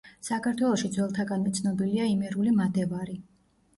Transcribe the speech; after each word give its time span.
საქართველოში 0.27 0.89
ძველთაგანვე 0.95 1.53
ცნობილია 1.59 2.09
იმერული 2.15 2.57
მადევარი. 2.63 3.19